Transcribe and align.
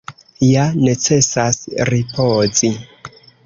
Ja 0.45 0.63
necesas 0.87 1.61
ripozi. 1.93 2.75